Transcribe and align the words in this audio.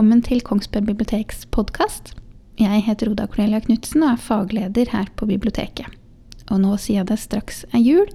Velkommen 0.00 0.22
til 0.24 0.40
Kongsberg 0.40 0.86
biblioteks 0.86 1.46
podkast. 1.52 2.14
Jeg 2.56 2.82
heter 2.86 3.10
Oda 3.10 3.26
Cornelia 3.28 3.60
Knutsen 3.60 4.02
og 4.02 4.14
er 4.14 4.22
fagleder 4.22 4.88
her 4.92 5.10
på 5.16 5.26
biblioteket. 5.28 5.86
Og 6.50 6.60
nå 6.62 6.76
siden 6.80 7.08
det 7.08 7.18
straks 7.20 7.64
er 7.72 7.82
jul, 7.84 8.08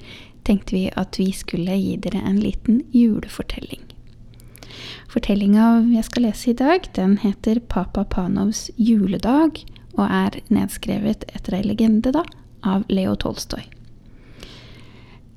tenkte 0.46 0.78
vi 0.78 0.86
at 0.94 1.20
vi 1.20 1.32
skulle 1.36 1.76
gi 1.80 1.96
dere 2.02 2.22
en 2.22 2.40
liten 2.42 2.82
julefortelling. 2.94 3.82
Fortellinga 5.12 5.68
jeg 5.94 6.08
skal 6.08 6.28
lese 6.28 6.52
i 6.52 6.58
dag, 6.60 6.88
den 6.98 7.18
heter 7.22 7.62
Papa 7.72 8.04
Panovs 8.04 8.68
juledag, 8.78 9.62
og 9.96 10.06
er 10.12 10.40
nedskrevet 10.52 11.24
etter 11.32 11.56
ei 11.56 11.64
legende, 11.64 12.12
da, 12.12 12.26
av 12.66 12.84
Leo 12.92 13.16
Tolstoy. 13.16 13.64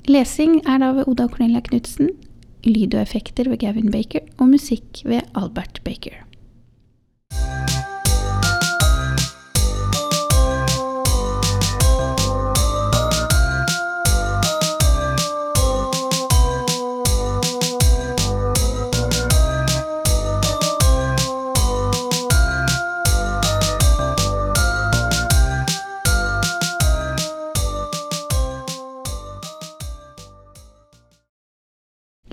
Lesing 0.09 0.63
er 0.65 0.81
da 0.83 0.95
ved 0.97 1.11
Oda 1.11 1.29
Cornelia 1.29 1.63
Knutsen, 1.63 2.11
lyd 2.67 2.97
og 2.97 3.05
effekter 3.05 3.51
ved 3.51 3.61
Gavin 3.63 3.93
Baker 3.93 4.25
og 4.39 4.51
musikk 4.55 5.05
ved 5.05 5.23
Albert 5.39 5.83
Baker. 5.85 6.25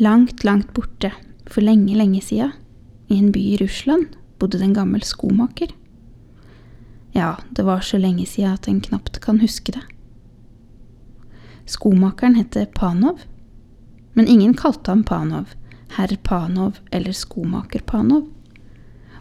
Langt, 0.05 0.43
langt 0.43 0.73
borte, 0.73 1.09
for 1.49 1.65
lenge, 1.65 1.95
lenge 1.97 2.21
sida, 2.21 2.51
i 3.07 3.17
en 3.17 3.31
by 3.33 3.41
i 3.41 3.57
Russland, 3.57 4.11
bodde 4.37 4.59
det 4.59 4.67
en 4.67 4.75
gammel 4.77 5.01
skomaker. 5.01 5.71
Ja, 7.15 7.37
det 7.49 7.63
var 7.65 7.81
så 7.81 7.97
lenge 7.97 8.25
sida 8.29 8.51
at 8.53 8.67
en 8.69 8.81
knapt 8.85 9.17
kan 9.23 9.39
huske 9.41 9.73
det. 9.73 9.81
Skomakeren 11.65 12.35
het 12.35 12.57
Panov, 12.75 13.23
men 14.13 14.27
ingen 14.27 14.53
kalte 14.53 14.91
ham 14.91 15.01
Panov, 15.03 15.55
herr 15.95 16.13
Panov 16.23 16.77
eller 16.91 17.15
skomaker 17.15 17.81
Panov. 17.89 18.27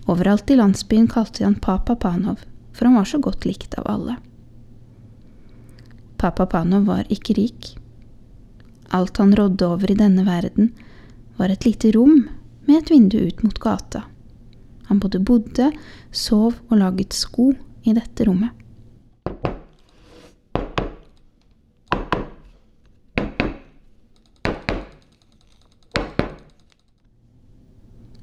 Overalt 0.04 0.50
i 0.50 0.58
landsbyen 0.58 1.08
kalte 1.08 1.38
de 1.38 1.46
han 1.48 1.54
Papa 1.54 1.96
Panov, 1.96 2.44
for 2.74 2.90
han 2.90 2.98
var 2.98 3.08
så 3.08 3.22
godt 3.24 3.46
likt 3.48 3.78
av 3.80 3.88
alle. 3.88 4.18
Papa 6.20 6.44
Panov 6.46 6.84
var 6.90 7.08
ikke 7.08 7.38
rik. 7.40 7.72
Alt 8.94 9.16
han 9.18 9.34
rådde 9.34 9.66
over 9.66 9.90
i 9.90 9.98
denne 9.98 10.22
verden, 10.22 10.70
var 11.36 11.50
et 11.50 11.64
lite 11.66 11.90
rom 11.96 12.28
med 12.68 12.76
et 12.78 12.92
vindu 12.92 13.16
ut 13.26 13.40
mot 13.42 13.56
gata. 13.58 14.04
Han 14.86 15.00
både 15.02 15.18
bodde, 15.18 15.72
sov 16.14 16.60
og 16.68 16.78
laget 16.78 17.16
sko 17.16 17.48
i 17.82 17.96
dette 17.96 18.28
rommet. 18.28 18.54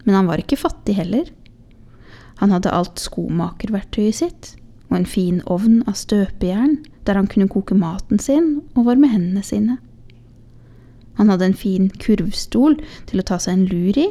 Men 0.07 0.15
han 0.15 0.31
var 0.31 0.39
ikke 0.39 0.57
fattig 0.63 0.95
heller. 0.97 1.27
Han 2.39 2.55
hadde 2.55 2.71
alt 2.71 3.03
skomakerverktøyet 3.03 4.21
sitt, 4.23 4.55
og 4.87 5.01
en 5.01 5.11
fin 5.19 5.43
ovn 5.51 5.81
av 5.83 5.99
støpejern 5.99 6.79
der 7.03 7.19
han 7.19 7.27
kunne 7.27 7.51
koke 7.51 7.75
maten 7.75 8.23
sin 8.23 8.61
og 8.71 8.85
varme 8.87 9.11
hendene 9.11 9.43
sine. 9.43 9.81
Han 11.21 11.29
hadde 11.29 11.51
en 11.51 11.53
fin 11.53 11.83
kurvstol 12.01 12.79
til 13.05 13.21
å 13.21 13.25
ta 13.29 13.37
seg 13.37 13.53
en 13.53 13.67
lur 13.69 13.97
i, 14.01 14.07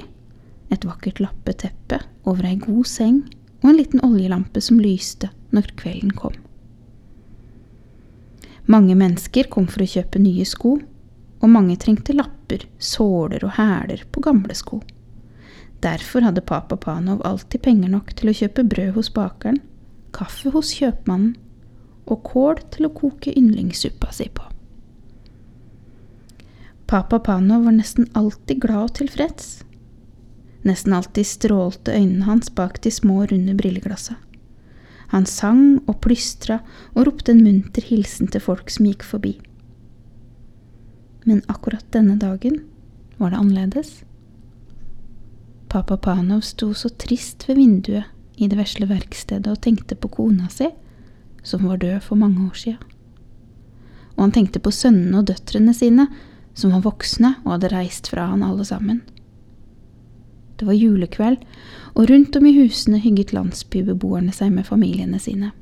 et 0.71 0.85
vakkert 0.87 1.19
lappeteppe 1.19 1.99
over 2.31 2.47
ei 2.47 2.55
god 2.63 2.87
seng 2.87 3.17
og 3.65 3.73
en 3.73 3.81
liten 3.81 4.05
oljelampe 4.07 4.63
som 4.63 4.79
lyste 4.79 5.33
når 5.51 5.73
kvelden 5.81 6.13
kom. 6.15 6.37
Mange 8.71 8.95
mennesker 8.95 9.51
kom 9.51 9.67
for 9.67 9.83
å 9.83 9.89
kjøpe 9.91 10.23
nye 10.23 10.47
sko, 10.47 10.77
og 11.41 11.51
mange 11.51 11.75
trengte 11.83 12.15
lapper, 12.15 12.69
såler 12.79 13.43
og 13.43 13.57
hæler 13.57 14.07
på 14.15 14.23
gamle 14.23 14.55
sko. 14.55 14.79
Derfor 15.83 16.23
hadde 16.29 16.47
Papa 16.47 16.79
Panov 16.79 17.27
alltid 17.27 17.65
penger 17.67 17.91
nok 17.91 18.15
til 18.15 18.31
å 18.31 18.37
kjøpe 18.37 18.69
brød 18.71 18.95
hos 19.01 19.11
bakeren, 19.19 19.59
kaffe 20.15 20.55
hos 20.55 20.77
kjøpmannen 20.79 21.35
og 22.07 22.23
kål 22.31 22.63
til 22.71 22.87
å 22.87 22.95
koke 22.95 23.35
yndlingssuppa 23.35 24.15
si 24.15 24.31
på. 24.31 24.47
Papa 26.91 27.21
Panov 27.23 27.65
var 27.65 27.77
nesten 27.77 28.09
alltid 28.19 28.65
glad 28.65 28.89
og 28.89 28.95
tilfreds. 28.99 29.61
Nesten 30.67 30.91
alltid 30.97 31.29
strålte 31.29 31.93
øynene 31.95 32.27
hans 32.27 32.49
bak 32.51 32.81
de 32.83 32.91
små, 32.91 33.21
runde 33.31 33.55
brilleglassene. 33.55 34.19
Han 35.13 35.27
sang 35.27 35.79
og 35.87 36.01
plystra 36.03 36.61
og 36.97 37.07
ropte 37.07 37.31
en 37.31 37.45
munter 37.45 37.87
hilsen 37.87 38.27
til 38.31 38.43
folk 38.43 38.71
som 38.75 38.89
gikk 38.89 39.07
forbi. 39.07 39.37
Men 41.27 41.45
akkurat 41.47 41.87
denne 41.95 42.17
dagen 42.19 42.59
var 43.19 43.31
det 43.31 43.39
annerledes. 43.39 43.93
Papa 45.71 45.95
Panov 45.95 46.43
sto 46.47 46.73
så 46.75 46.91
trist 46.91 47.47
ved 47.47 47.61
vinduet 47.61 48.11
i 48.35 48.49
det 48.51 48.59
vesle 48.59 48.91
verkstedet 48.91 49.47
og 49.47 49.63
tenkte 49.63 49.95
på 49.95 50.11
kona 50.11 50.51
si, 50.51 50.73
som 51.43 51.71
var 51.71 51.79
død 51.83 52.03
for 52.03 52.19
mange 52.19 52.49
år 52.49 52.59
sia. 52.59 52.83
Og 54.19 54.27
han 54.27 54.35
tenkte 54.35 54.59
på 54.59 54.75
sønnene 54.75 55.23
og 55.23 55.31
døtrene 55.31 55.75
sine, 55.75 56.09
som 56.55 56.75
var 56.75 56.85
voksne 56.85 57.35
og 57.45 57.55
hadde 57.55 57.73
reist 57.73 58.11
fra 58.13 58.29
han 58.33 58.45
alle 58.47 58.65
sammen. 58.67 59.01
Det 60.61 60.67
var 60.69 60.77
julekveld, 60.77 61.45
og 61.97 62.11
rundt 62.11 62.37
om 62.37 62.47
i 62.47 62.53
husene 62.59 63.01
hygget 63.01 63.33
landsbybeboerne 63.33 64.33
seg 64.35 64.53
med 64.53 64.69
familiene 64.69 65.19
sine. 65.23 65.55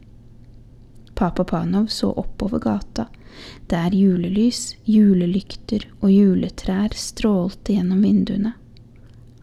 Papa 1.14 1.44
Panov 1.44 1.86
så 1.86 2.10
oppover 2.12 2.58
gata, 2.62 3.06
der 3.70 3.94
julelys, 3.94 4.76
julelykter 4.84 5.86
og 6.00 6.10
juletrær 6.12 6.94
strålte 6.98 7.74
gjennom 7.74 8.02
vinduene. 8.02 8.52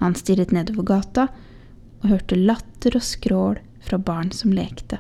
Han 0.04 0.16
stirret 0.16 0.52
nedover 0.56 0.88
gata 0.88 1.28
og 2.02 2.10
hørte 2.12 2.40
latter 2.40 3.00
og 3.00 3.04
skrål 3.04 3.60
fra 3.86 4.00
barn 4.00 4.32
som 4.36 4.52
lekte. 4.56 5.00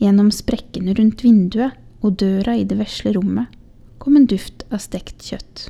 Gjennom 0.00 0.30
sprekkene 0.32 0.94
rundt 0.96 1.24
vinduet 1.24 1.76
og 2.00 2.16
døra 2.22 2.56
i 2.56 2.64
det 2.64 2.78
vesle 2.80 3.12
rommet 3.16 3.52
kom 4.00 4.16
en 4.16 4.28
duft 4.28 4.64
av 4.72 4.80
stekt 4.80 5.26
kjøtt. 5.28 5.66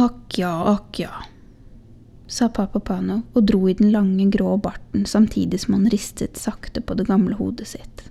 Akk 0.00 0.38
ja, 0.38 0.54
akk 0.70 1.02
ja, 1.02 1.12
sa 2.30 2.48
pappa 2.48 2.80
Pano 2.80 3.20
og 3.34 3.44
dro 3.50 3.68
i 3.68 3.74
den 3.74 3.90
lange, 3.92 4.30
grå 4.30 4.54
barten 4.62 5.04
samtidig 5.06 5.60
som 5.60 5.74
han 5.76 5.90
ristet 5.90 6.38
sakte 6.38 6.80
på 6.80 6.94
det 6.94 7.08
gamle 7.10 7.34
hodet 7.36 7.66
sitt. 7.74 8.04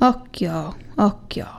Akk 0.00 0.40
ja, 0.40 0.72
akk 0.96 1.36
ja. 1.36 1.50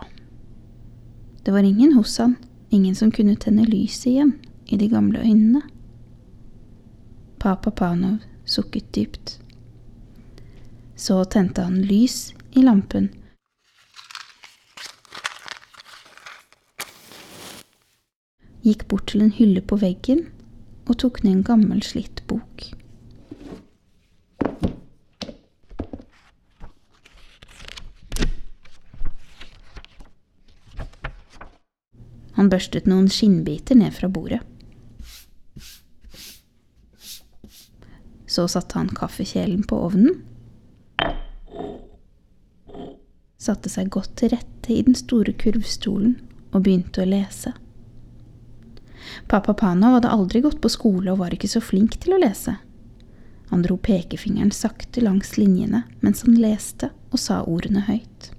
Det 1.45 1.53
var 1.53 1.63
ingen 1.63 1.93
hos 1.93 2.17
han, 2.17 2.35
ingen 2.69 2.95
som 2.95 3.11
kunne 3.13 3.37
tenne 3.37 3.67
lyset 3.69 4.11
igjen 4.11 4.33
i 4.65 4.77
de 4.81 4.89
gamle 4.89 5.21
øynene. 5.21 5.61
Papa 7.37 7.71
Panov 7.71 8.17
sukket 8.45 8.89
dypt. 8.93 9.37
Så 11.01 11.23
tente 11.25 11.63
han 11.65 11.79
lys 11.81 12.33
i 12.53 12.61
lampen. 12.61 13.07
Gikk 18.61 18.85
bort 18.85 19.07
til 19.09 19.25
en 19.25 19.33
hylle 19.33 19.63
på 19.65 19.79
veggen 19.81 20.27
og 20.85 20.99
tok 21.01 21.23
ned 21.25 21.39
en 21.39 21.43
gammel, 21.47 21.81
slitt 21.81 22.21
bok. 22.29 22.67
Han 32.37 32.53
børstet 32.53 32.85
noen 32.85 33.09
skinnbiter 33.09 33.81
ned 33.81 33.97
fra 33.97 34.05
bordet. 34.09 34.43
Så 38.29 38.45
satte 38.45 38.77
han 38.77 38.93
kaffekjelen 38.93 39.65
på 39.65 39.81
ovnen. 39.89 40.27
Satte 43.41 43.71
seg 43.73 43.89
godt 43.93 44.13
til 44.21 44.35
rette 44.35 44.73
i 44.73 44.83
den 44.85 44.97
store 44.97 45.33
kurvstolen 45.33 46.17
og 46.51 46.65
begynte 46.65 47.03
å 47.03 47.09
lese. 47.09 47.55
Pappa 49.31 49.55
Panov 49.57 49.97
hadde 49.97 50.11
aldri 50.13 50.43
gått 50.43 50.61
på 50.61 50.69
skole 50.69 51.11
og 51.13 51.23
var 51.23 51.33
ikke 51.33 51.49
så 51.49 51.61
flink 51.63 51.97
til 52.03 52.15
å 52.15 52.21
lese. 52.21 52.57
Han 53.51 53.65
dro 53.65 53.75
pekefingeren 53.81 54.53
sakte 54.55 55.03
langs 55.03 55.33
linjene 55.39 55.83
mens 56.03 56.23
han 56.27 56.37
leste 56.39 56.91
og 57.11 57.19
sa 57.19 57.41
ordene 57.43 57.83
høyt. 57.89 58.29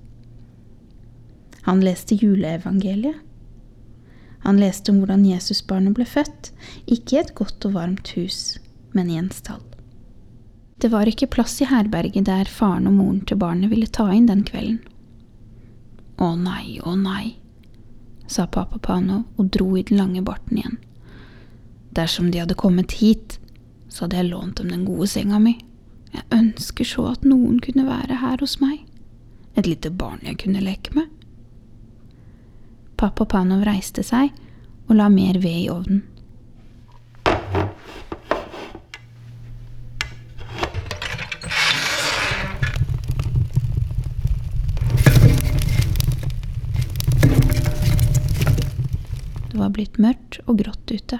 Han 1.66 1.82
leste 1.84 2.16
juleevangeliet. 2.18 3.18
Han 4.42 4.58
leste 4.58 4.90
om 4.90 4.98
hvordan 4.98 5.22
Jesusbarnet 5.28 5.94
ble 5.94 6.06
født, 6.08 6.50
ikke 6.90 7.14
i 7.14 7.20
et 7.20 7.34
godt 7.38 7.62
og 7.68 7.76
varmt 7.76 8.10
hus, 8.16 8.56
men 8.90 9.10
i 9.12 9.18
en 9.20 9.30
stall. 9.30 9.62
Det 10.82 10.90
var 10.90 11.06
ikke 11.06 11.30
plass 11.30 11.60
i 11.62 11.68
herberget 11.70 12.26
der 12.26 12.50
faren 12.50 12.88
og 12.90 12.96
moren 12.96 13.20
til 13.28 13.38
barnet 13.38 13.70
ville 13.70 13.86
ta 13.86 14.08
inn 14.10 14.26
den 14.26 14.42
kvelden. 14.48 14.80
Å 16.22 16.34
nei, 16.38 16.78
å 16.86 16.94
nei, 16.94 17.34
sa 18.30 18.46
pappa 18.46 18.78
Pano 18.78 19.24
og 19.36 19.48
dro 19.54 19.72
i 19.76 19.82
den 19.82 19.98
lange 19.98 20.22
barten 20.22 20.60
igjen. 20.60 20.76
Dersom 21.92 22.30
de 22.30 22.40
hadde 22.40 22.54
kommet 22.58 22.94
hit, 23.00 23.40
så 23.88 24.04
hadde 24.04 24.20
jeg 24.20 24.30
lånt 24.30 24.60
dem 24.60 24.70
den 24.70 24.86
gode 24.86 25.08
senga 25.10 25.40
mi. 25.42 25.56
Jeg 26.12 26.28
ønsker 26.32 26.86
så 26.86 27.08
at 27.10 27.26
noen 27.26 27.58
kunne 27.64 27.88
være 27.88 28.20
her 28.22 28.38
hos 28.40 28.58
meg. 28.62 28.84
Et 29.58 29.66
lite 29.66 29.90
barn 29.90 30.22
jeg 30.24 30.38
kunne 30.44 30.62
leke 30.64 30.94
med. 30.96 31.10
Pappa 32.96 33.26
Panov 33.26 33.66
reiste 33.66 34.04
seg 34.06 34.30
og 34.86 34.96
la 34.96 35.10
mer 35.12 35.40
ved 35.42 35.64
i 35.64 35.68
ovnen. 35.72 36.04
Det 49.52 49.58
var 49.60 49.74
blitt 49.76 49.98
mørkt 50.00 50.38
og 50.48 50.62
grått 50.62 50.88
ute. 50.88 51.18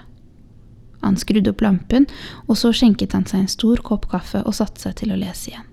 Han 1.03 1.19
skrudde 1.21 1.53
opp 1.53 1.61
lampen, 1.61 2.07
og 2.49 2.57
så 2.57 2.71
skjenket 2.73 3.13
han 3.13 3.27
seg 3.29 3.43
en 3.43 3.53
stor 3.53 3.83
kopp 3.85 4.07
kaffe 4.09 4.41
og 4.47 4.57
satte 4.57 4.81
seg 4.81 4.97
til 5.03 5.13
å 5.13 5.19
lese 5.21 5.53
igjen. 5.53 5.69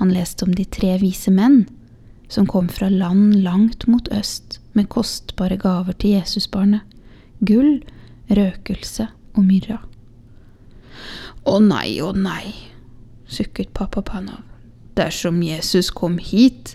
Han 0.00 0.14
leste 0.14 0.46
om 0.46 0.54
de 0.54 0.64
tre 0.64 0.94
vise 1.02 1.32
menn 1.34 1.64
som 2.30 2.46
kom 2.48 2.70
fra 2.70 2.86
land 2.88 3.34
langt 3.42 3.88
mot 3.90 4.06
øst 4.14 4.60
med 4.78 4.88
kostbare 4.94 5.58
gaver 5.60 5.98
til 5.98 6.14
Jesusbarnet, 6.14 6.86
gull, 7.42 7.82
røkelse 8.30 9.10
og 9.34 9.42
myrra. 9.44 9.82
Å 11.50 11.58
nei, 11.64 11.98
å 11.98 12.14
nei, 12.14 12.54
sukket 13.30 13.72
pappa 13.74 14.02
Panov. 14.02 14.42
Dersom 14.98 15.42
Jesus 15.42 15.90
kom 15.90 16.18
hit, 16.18 16.74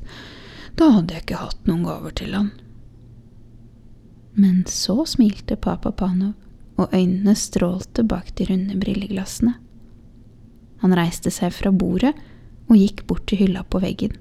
da 0.80 0.90
hadde 0.96 1.14
jeg 1.16 1.26
ikke 1.26 1.42
hatt 1.44 1.68
noen 1.68 1.84
gaver 1.88 2.16
til 2.16 2.34
han. 2.36 2.50
Men 4.36 4.64
så 4.68 5.04
smilte 5.08 5.56
pappa 5.60 5.92
Panov, 5.96 6.34
og 6.76 6.92
øynene 6.92 7.36
strålte 7.40 8.04
bak 8.04 8.34
de 8.36 8.50
runde 8.50 8.76
brilleglassene. 8.80 9.54
Han 10.84 10.96
reiste 10.98 11.32
seg 11.32 11.54
fra 11.56 11.72
bordet 11.72 12.12
og 12.68 12.76
gikk 12.76 13.06
bort 13.08 13.28
til 13.30 13.46
hylla 13.46 13.64
på 13.64 13.80
veggen. 13.84 14.18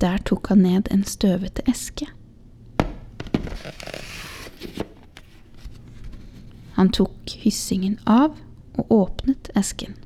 Der 0.00 0.22
tok 0.24 0.52
han 0.52 0.62
ned 0.64 0.88
en 0.94 1.02
støvete 1.04 1.64
eske. 1.68 2.06
Han 6.78 6.88
tok 6.96 7.34
hyssingen 7.42 7.98
av 8.08 8.38
og 8.78 8.94
åpnet 8.94 9.50
esken. 9.58 9.98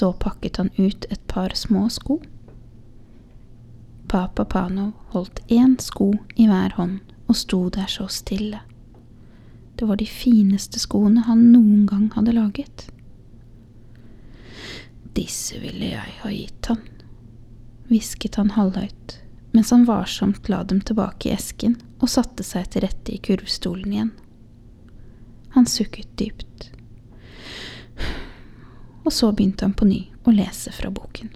Så 0.00 0.12
pakket 0.12 0.56
han 0.56 0.70
ut 0.76 1.04
et 1.10 1.26
par 1.28 1.52
små 1.54 1.88
sko. 1.92 2.22
Papa 4.08 4.44
Pano 4.44 4.92
holdt 5.12 5.42
én 5.52 5.74
sko 5.76 6.14
i 6.40 6.46
hver 6.48 6.72
hånd 6.78 7.12
og 7.28 7.36
sto 7.36 7.58
der 7.68 7.90
så 7.92 8.06
stille. 8.08 8.62
Det 9.76 9.84
var 9.84 10.00
de 10.00 10.06
fineste 10.08 10.80
skoene 10.80 11.26
han 11.26 11.50
noen 11.52 11.84
gang 11.90 12.08
hadde 12.16 12.32
laget. 12.32 12.86
Disse 15.20 15.60
ville 15.60 15.92
jeg 15.92 16.16
ha 16.22 16.32
gitt 16.32 16.72
han, 16.72 16.80
hvisket 17.92 18.40
han 18.40 18.56
halvhøyt 18.56 19.18
mens 19.52 19.76
han 19.76 19.84
varsomt 19.84 20.48
la 20.48 20.62
dem 20.64 20.80
tilbake 20.80 21.28
i 21.28 21.36
esken 21.36 21.76
og 22.00 22.08
satte 22.08 22.46
seg 22.46 22.72
til 22.72 22.88
rette 22.88 23.12
i 23.12 23.20
kurvstolen 23.20 23.92
igjen. 23.92 24.16
Han 25.60 25.68
sukket 25.68 26.16
dypt. 26.16 26.69
Og 29.10 29.14
så 29.16 29.32
begynte 29.34 29.66
han 29.66 29.74
på 29.74 29.88
ny 29.90 30.04
å 30.22 30.34
lese 30.34 30.70
fra 30.70 30.92
boken. 30.94 31.32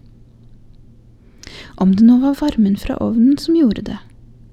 Om 1.82 1.96
det 1.98 2.06
nå 2.06 2.20
var 2.22 2.38
varmen 2.38 2.78
fra 2.78 2.94
ovnen 3.02 3.34
som 3.42 3.58
gjorde 3.58 3.82
det, 3.90 3.98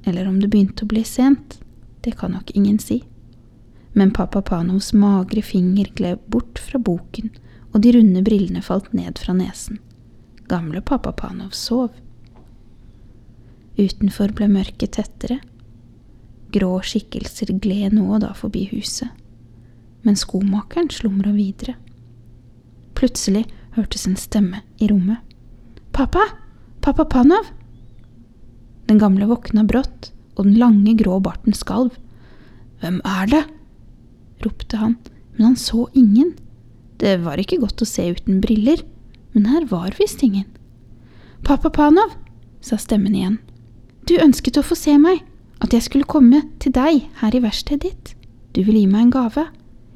eller 0.09 0.25
om 0.25 0.39
det 0.41 0.49
begynte 0.49 0.87
å 0.87 0.89
bli 0.89 1.05
sent, 1.05 1.59
det 2.01 2.15
kan 2.17 2.33
nok 2.33 2.49
ingen 2.57 2.81
si 2.81 3.03
men 3.93 4.11
pappa 4.11 4.41
Panovs 4.41 4.93
magre 4.93 5.41
finger 5.41 5.91
gled 5.95 6.19
bort 6.25 6.59
fra 6.59 6.79
boken, 6.79 7.29
og 7.71 7.81
de 7.81 7.91
runde 7.91 8.23
brillene 8.23 8.63
falt 8.63 8.93
ned 8.93 9.19
fra 9.19 9.35
nesen. 9.35 9.79
Gamle 10.47 10.81
pappa 10.81 11.11
Panov 11.11 11.51
sov. 11.55 11.91
Utenfor 13.77 14.33
ble 14.35 14.47
mørket 14.51 14.95
tettere. 14.97 15.39
Grå 16.51 16.73
skikkelser 16.83 17.53
gled 17.63 17.95
nå 17.95 18.07
og 18.15 18.23
da 18.23 18.33
forbi 18.35 18.65
huset, 18.73 19.07
men 20.03 20.19
skomakeren 20.19 20.91
slumra 20.91 21.31
videre. 21.35 21.77
Plutselig 22.97 23.45
hørtes 23.75 24.07
en 24.07 24.17
stemme 24.19 24.61
i 24.79 24.89
rommet. 24.91 25.19
Pappa! 25.95 26.23
Pappa 26.81 27.05
Panov! 27.05 27.51
Den 28.89 28.99
gamle 28.99 29.27
våkna 29.29 29.63
brått, 29.67 30.11
og 30.35 30.47
den 30.47 30.57
lange, 30.59 30.95
grå 30.99 31.19
barten 31.23 31.55
skalv. 31.55 31.95
Hvem 32.81 32.99
er 33.05 33.29
det? 33.31 33.43
ropte 34.41 34.79
han, 34.81 34.95
men 35.37 35.51
han 35.51 35.59
så 35.59 35.85
ingen. 35.93 36.33
Det 36.97 37.19
var 37.23 37.39
ikke 37.41 37.61
godt 37.61 37.83
å 37.83 37.87
se 37.87 38.07
uten 38.09 38.41
briller, 38.41 38.81
men 39.33 39.47
her 39.51 39.67
var 39.69 39.93
visst 39.99 40.23
ingen. 40.25 40.47
Pappa 41.45 41.69
Panov, 41.73 42.15
sa 42.61 42.77
stemmen 42.77 43.15
igjen, 43.17 43.39
du 44.09 44.17
ønsket 44.21 44.57
å 44.59 44.65
få 44.65 44.75
se 44.77 44.97
meg, 44.99 45.21
at 45.61 45.73
jeg 45.73 45.85
skulle 45.85 46.09
komme 46.09 46.41
til 46.61 46.73
deg 46.73 47.05
her 47.21 47.35
i 47.37 47.41
verkstedet 47.43 47.83
ditt. 47.85 48.13
Du 48.51 48.63
vil 48.65 48.79
gi 48.81 48.87
meg 48.89 49.07
en 49.07 49.13
gave. 49.13 49.45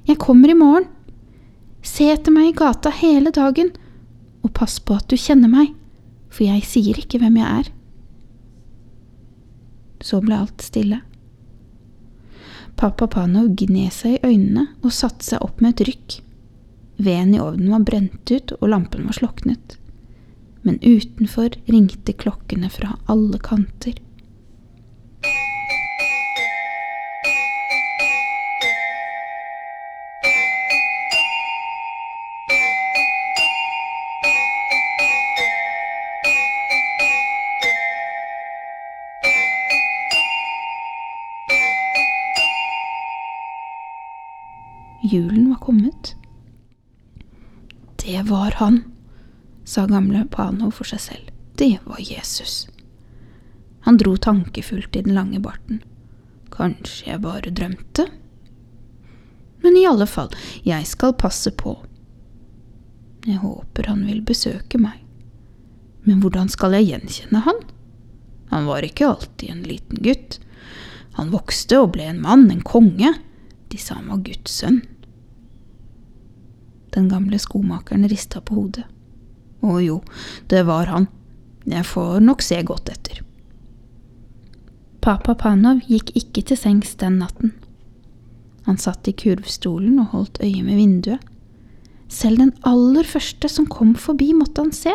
Jeg 0.08 0.22
kommer 0.22 0.52
i 0.52 0.58
morgen. 0.58 0.86
Se 1.86 2.08
etter 2.10 2.34
meg 2.34 2.50
i 2.50 2.58
gata 2.58 2.90
hele 2.90 3.32
dagen, 3.34 3.70
og 4.42 4.54
pass 4.58 4.80
på 4.82 4.98
at 4.98 5.08
du 5.10 5.18
kjenner 5.20 5.52
meg, 5.52 5.74
for 6.34 6.48
jeg 6.48 6.66
sier 6.66 6.98
ikke 7.00 7.22
hvem 7.22 7.38
jeg 7.40 7.60
er. 7.62 7.72
Så 10.06 10.20
ble 10.26 10.38
alt 10.38 10.66
stille. 10.66 11.02
Pappa 12.76 13.08
Panov 13.08 13.54
gned 13.56 13.94
seg 13.96 14.18
i 14.18 14.34
øynene 14.34 14.68
og 14.84 14.94
satte 14.94 15.24
seg 15.24 15.44
opp 15.46 15.62
med 15.64 15.76
et 15.76 15.86
rykk. 15.88 16.18
Veden 17.06 17.36
i 17.36 17.42
ovnen 17.44 17.72
var 17.72 17.86
brent 17.88 18.32
ut, 18.32 18.56
og 18.60 18.72
lampen 18.72 19.06
var 19.08 19.16
sloknet. 19.16 19.78
Men 20.66 20.82
utenfor 20.82 21.56
ringte 21.70 22.16
klokkene 22.18 22.72
fra 22.74 22.98
alle 23.12 23.40
kanter. 23.40 23.96
Var 48.56 48.66
han, 48.66 48.84
sa 49.64 49.86
gamle 49.88 50.26
Pano 50.32 50.72
for 50.72 50.88
seg 50.88 51.00
selv. 51.00 51.32
Det 51.56 51.80
var 51.86 52.00
Jesus. 52.00 52.68
Han 53.84 53.98
dro 53.98 54.16
tankefullt 54.18 54.96
i 54.96 55.02
den 55.02 55.16
lange 55.16 55.40
barten. 55.40 55.82
Kanskje 56.52 57.10
jeg 57.10 57.22
bare 57.22 57.52
drømte? 57.52 58.08
Men 59.64 59.78
i 59.78 59.86
alle 59.88 60.08
fall, 60.08 60.32
jeg 60.64 60.88
skal 60.88 61.18
passe 61.18 61.52
på. 61.52 61.78
Jeg 63.26 63.42
håper 63.42 63.90
han 63.90 64.06
vil 64.06 64.22
besøke 64.22 64.80
meg. 64.80 65.02
Men 66.06 66.22
hvordan 66.22 66.50
skal 66.50 66.78
jeg 66.78 66.92
gjenkjenne 66.92 67.42
han? 67.44 67.62
Han 68.54 68.68
var 68.70 68.86
ikke 68.86 69.10
alltid 69.10 69.50
en 69.50 69.64
liten 69.66 70.04
gutt. 70.06 70.40
Han 71.18 71.32
vokste 71.34 71.82
og 71.82 71.96
ble 71.96 72.06
en 72.12 72.22
mann, 72.22 72.52
en 72.52 72.62
konge. 72.62 73.16
De 73.72 73.82
sa 73.82 73.98
han 73.98 74.12
var 74.14 74.22
Guds 74.28 74.62
sønn. 74.62 74.84
Den 76.96 77.10
gamle 77.12 77.40
skomakeren 77.42 78.08
rista 78.10 78.42
på 78.42 78.56
hodet. 78.56 78.86
Å 79.66 79.80
jo, 79.84 80.00
det 80.52 80.64
var 80.68 80.90
han. 80.92 81.08
Jeg 81.66 81.86
får 81.90 82.20
nok 82.24 82.44
se 82.46 82.60
godt 82.64 82.92
etter. 82.94 83.22
Papa 85.06 85.36
Panov 85.38 85.84
gikk 85.86 86.14
ikke 86.18 86.42
til 86.50 86.58
sengs 86.58 86.96
den 87.02 87.20
natten. 87.22 87.52
Han 88.66 88.80
satt 88.82 89.06
i 89.10 89.14
kurvstolen 89.14 90.00
og 90.02 90.14
holdt 90.14 90.40
øye 90.42 90.64
med 90.66 90.80
vinduet. 90.80 91.22
Selv 92.10 92.42
den 92.42 92.54
aller 92.66 93.06
første 93.06 93.50
som 93.50 93.68
kom 93.70 93.94
forbi, 93.98 94.32
måtte 94.34 94.64
han 94.64 94.74
se. 94.74 94.94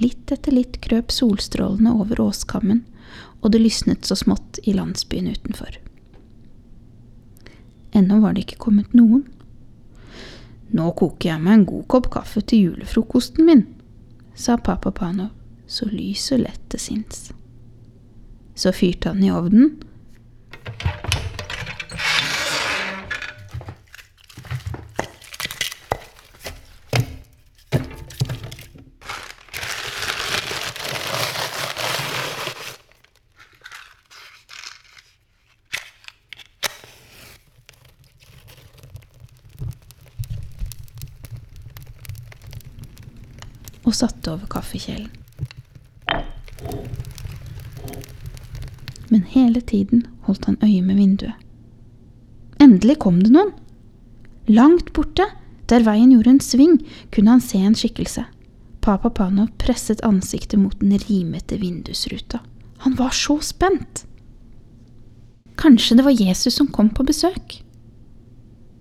Litt 0.00 0.32
etter 0.32 0.56
litt 0.56 0.78
krøp 0.84 1.12
solstrålene 1.12 1.92
over 2.00 2.22
åskammen, 2.24 2.84
og 3.40 3.52
det 3.52 3.60
lysnet 3.60 4.08
så 4.08 4.16
smått 4.16 4.60
i 4.64 4.72
landsbyen 4.76 5.28
utenfor. 5.32 5.76
Ennå 7.96 8.20
var 8.22 8.36
det 8.36 8.46
ikke 8.46 8.62
kommet 8.68 8.94
noen. 8.96 9.26
Nå 10.70 10.92
koker 10.98 11.32
jeg 11.32 11.42
meg 11.42 11.58
en 11.58 11.66
god 11.66 11.86
kopp 11.90 12.08
kaffe 12.14 12.42
til 12.46 12.70
julefrokosten 12.70 13.46
min, 13.46 13.64
sa 14.38 14.56
pappa 14.56 14.92
Panov, 14.94 15.32
så 15.66 15.88
lys 15.90 16.30
og 16.34 16.44
lett 16.44 16.62
til 16.70 16.82
sinns. 16.82 17.30
Så 18.54 18.72
fyrte 18.74 19.10
han 19.10 19.24
i 19.24 19.32
ovnen. 19.34 19.78
Og 43.90 43.96
satte 43.98 44.30
over 44.32 44.46
kaffekjelen. 44.50 45.10
Men 49.10 49.24
hele 49.26 49.60
tiden 49.60 50.04
holdt 50.26 50.46
han 50.46 50.58
øye 50.62 50.82
med 50.86 51.00
vinduet. 51.00 51.34
Endelig 52.62 53.00
kom 53.02 53.18
det 53.24 53.32
noen. 53.34 53.50
Langt 54.50 54.92
borte, 54.94 55.26
der 55.70 55.82
veien 55.86 56.12
gjorde 56.14 56.36
en 56.36 56.44
sving, 56.44 56.76
kunne 57.14 57.34
han 57.34 57.42
se 57.42 57.58
en 57.58 57.74
skikkelse. 57.74 58.26
Papa 58.80 59.10
Pano 59.10 59.48
presset 59.60 60.02
ansiktet 60.06 60.60
mot 60.60 60.78
den 60.80 60.94
rimete 61.08 61.58
vindusruta. 61.60 62.40
Han 62.84 62.94
var 62.98 63.10
så 63.16 63.38
spent. 63.44 64.04
Kanskje 65.60 65.98
det 65.98 66.06
var 66.06 66.16
Jesus 66.16 66.54
som 66.56 66.70
kom 66.72 66.92
på 66.94 67.04
besøk? 67.04 67.58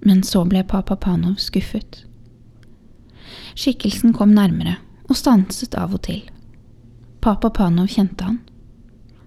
Men 0.05 0.21
så 0.23 0.45
ble 0.47 0.61
Papa 0.63 0.95
Panov 0.95 1.41
skuffet. 1.43 2.05
Skikkelsen 3.59 4.13
kom 4.15 4.31
nærmere 4.37 4.77
og 5.09 5.17
stanset 5.17 5.75
av 5.77 5.95
og 5.97 6.03
til. 6.05 6.21
Papa 7.19 7.49
Panov 7.51 7.89
kjente 7.91 8.23
han. 8.23 8.39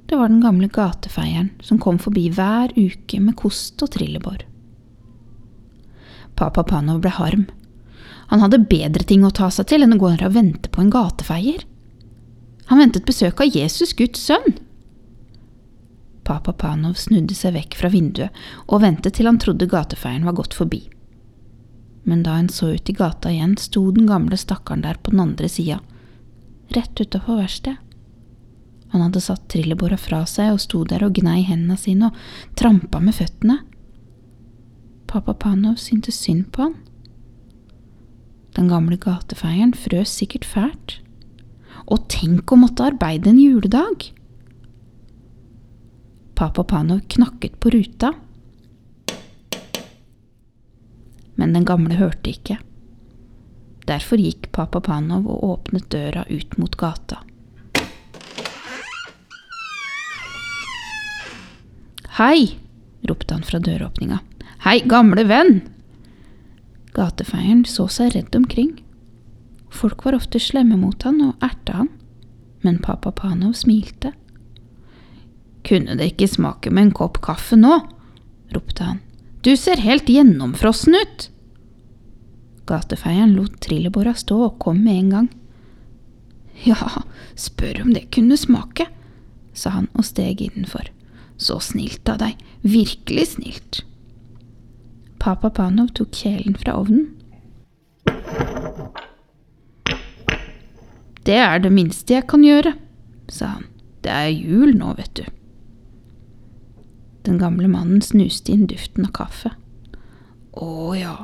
Det 0.07 0.17
var 0.17 0.29
den 0.29 0.43
gamle 0.45 0.69
gatefeieren 0.69 1.51
som 1.65 1.81
kom 1.81 1.99
forbi 2.01 2.29
hver 2.33 2.73
uke 2.77 3.21
med 3.21 3.37
kost 3.37 3.83
og 3.85 3.93
trillebår. 3.95 4.45
Papa 6.39 6.65
Panov 6.69 7.03
ble 7.05 7.13
harm. 7.13 7.47
Han 8.33 8.41
hadde 8.41 8.63
bedre 8.71 9.05
ting 9.05 9.27
å 9.27 9.35
ta 9.35 9.51
seg 9.53 9.69
til 9.69 9.85
enn 9.85 9.97
å 9.97 10.01
gå 10.01 10.15
her 10.15 10.27
og 10.29 10.37
vente 10.37 10.73
på 10.73 10.81
en 10.81 10.93
gatefeier. 10.93 11.67
Han 12.71 12.81
ventet 12.81 13.09
besøk 13.09 13.43
av 13.45 13.53
Jesus, 13.53 13.93
Guds 13.99 14.23
sønn. 14.23 14.57
Papa 16.25 16.55
Panov 16.57 16.97
snudde 17.03 17.37
seg 17.37 17.57
vekk 17.59 17.77
fra 17.81 17.91
vinduet 17.93 18.43
og 18.69 18.85
ventet 18.87 19.19
til 19.19 19.29
han 19.29 19.41
trodde 19.43 19.69
gatefeieren 19.69 20.25
var 20.29 20.39
gått 20.39 20.57
forbi 20.57 20.87
men 22.03 22.23
da 22.27 22.37
hun 22.37 22.49
så 22.49 22.73
ut 22.75 22.91
i 22.91 22.97
gata 22.97 23.31
igjen, 23.31 23.57
sto 23.59 23.85
den 23.95 24.09
gamle 24.11 24.37
stakkaren 24.37 24.83
der 24.83 24.99
på 25.03 25.15
den 25.15 25.23
andre 25.23 25.49
sida, 25.49 25.81
rett 26.75 27.01
utafor 27.01 27.39
verkstedet. 27.43 27.79
Han 28.93 29.01
hadde 29.01 29.23
satt 29.25 29.47
trillebåra 29.49 29.97
fra 29.97 30.21
seg 30.29 30.51
og 30.53 30.61
sto 30.61 30.83
der 30.85 31.01
og 31.07 31.15
gnei 31.17 31.41
hendene 31.49 31.79
sine 31.81 32.11
og 32.11 32.57
trampa 32.61 33.01
med 33.01 33.17
føttene. 33.17 33.63
Pappa 35.09 35.33
Panov 35.33 35.79
syntes 35.81 36.19
synd 36.21 36.51
på 36.53 36.67
han. 36.67 36.75
Den 38.53 38.69
gamle 38.69 38.99
gatefeieren 39.01 39.73
frøs 39.73 40.13
sikkert 40.13 40.45
fælt. 40.45 40.99
Og 41.89 42.05
tenk 42.13 42.53
å 42.53 42.59
måtte 42.61 42.85
arbeide 42.91 43.33
en 43.33 43.41
juledag! 43.41 44.11
Pappa 46.37 46.65
Panov 46.69 47.01
knakket 47.13 47.57
på 47.61 47.73
ruta 47.73 48.13
men 51.43 51.57
den 51.57 51.65
gamle 51.67 51.97
hørte 51.99 52.31
ikke. 52.31 52.61
Derfor 53.89 54.21
gikk 54.23 54.53
pappa 54.55 54.79
Panov 54.79 55.25
og 55.27 55.41
åpnet 55.43 55.89
døra 55.91 56.23
ut 56.31 56.53
mot 56.55 56.77
gata. 56.79 57.19
Hei, 62.21 62.61
ropte 63.11 63.35
han 63.35 63.43
fra 63.43 63.59
døråpninga. 63.59 64.21
Hei, 64.63 64.77
gamle 64.87 65.25
venn! 65.27 65.65
Gatefeieren 66.95 67.65
så 67.67 67.89
seg 67.91 68.15
redd 68.15 68.39
omkring. 68.39 68.77
Folk 69.75 70.07
var 70.07 70.21
ofte 70.21 70.39
slemme 70.39 70.79
mot 70.79 71.03
han 71.03 71.19
og 71.27 71.43
erta 71.43 71.81
han, 71.81 71.91
men 72.63 72.79
pappa 72.87 73.11
Panov 73.11 73.59
smilte. 73.59 74.15
Kunne 75.67 75.99
det 75.99 76.13
ikke 76.13 76.31
smake 76.31 76.71
med 76.71 76.87
en 76.87 76.97
kopp 77.03 77.19
kaffe 77.27 77.59
nå? 77.59 77.81
ropte 78.55 78.87
han. 78.93 79.03
Du 79.43 79.57
ser 79.59 79.83
helt 79.83 80.07
gjennomfrossen 80.07 80.95
ut! 81.03 81.32
Gatefeieren 82.67 83.35
lot 83.35 83.59
trillebåra 83.65 84.15
stå 84.15 84.39
og 84.47 84.59
kom 84.63 84.83
med 84.85 84.99
en 84.99 85.11
gang. 85.17 85.31
Ja, 86.65 87.05
spør 87.35 87.83
om 87.83 87.95
det 87.95 88.11
kunne 88.15 88.37
smake, 88.39 88.87
sa 89.55 89.75
han 89.79 89.89
og 89.99 90.07
steg 90.07 90.45
innenfor. 90.45 90.91
Så 91.37 91.59
snilt 91.65 92.07
av 92.09 92.21
deg, 92.23 92.39
virkelig 92.63 93.33
snilt. 93.35 93.83
Papa 95.23 95.51
Panov 95.55 95.91
tok 95.97 96.15
kjelen 96.15 96.55
fra 96.59 96.77
ovnen. 96.79 97.11
Det 101.23 101.39
er 101.39 101.61
det 101.63 101.71
minste 101.71 102.17
jeg 102.17 102.27
kan 102.31 102.43
gjøre, 102.47 102.75
sa 103.31 103.57
han. 103.57 103.69
Det 104.03 104.11
er 104.11 104.33
jul 104.35 104.75
nå, 104.75 104.95
vet 104.99 105.15
du. 105.19 105.25
Den 107.23 107.39
gamle 107.39 107.69
mannen 107.71 108.03
snuste 108.03 108.51
inn 108.51 108.67
duften 108.71 109.07
av 109.07 109.13
kaffe. 109.15 109.53
Å 110.59 110.71
ja, 110.99 111.15